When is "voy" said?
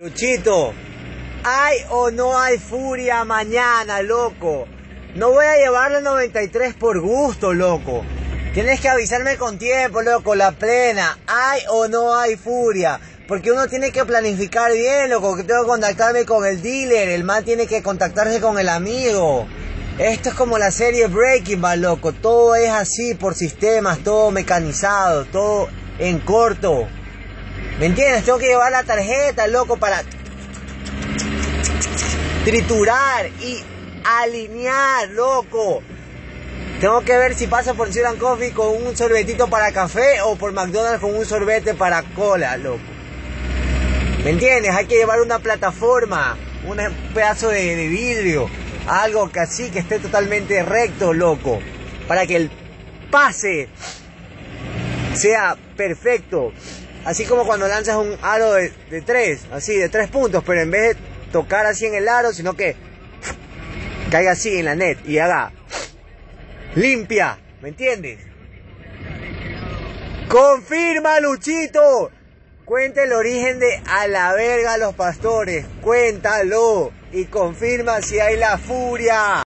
5.32-5.44